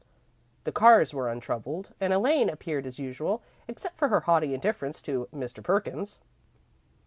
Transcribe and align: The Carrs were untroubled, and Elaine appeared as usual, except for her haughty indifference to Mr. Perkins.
The 0.63 0.71
Carrs 0.71 1.13
were 1.13 1.29
untroubled, 1.29 1.93
and 2.01 2.11
Elaine 2.11 2.49
appeared 2.49 2.87
as 2.87 2.97
usual, 2.97 3.43
except 3.67 3.97
for 3.99 4.07
her 4.07 4.21
haughty 4.21 4.55
indifference 4.55 4.99
to 5.03 5.27
Mr. 5.31 5.61
Perkins. 5.63 6.17